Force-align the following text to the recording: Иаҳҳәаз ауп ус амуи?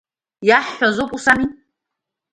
Иаҳҳәаз 0.47 0.97
ауп 1.01 1.11
ус 1.15 1.25
амуи? 1.31 1.49